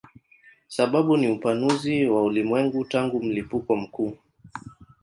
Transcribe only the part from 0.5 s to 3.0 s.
Sababu ni upanuzi wa ulimwengu